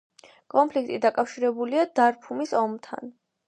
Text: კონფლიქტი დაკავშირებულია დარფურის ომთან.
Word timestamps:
კონფლიქტი 0.53 0.97
დაკავშირებულია 1.03 1.87
დარფურის 2.03 2.59
ომთან. 2.65 3.17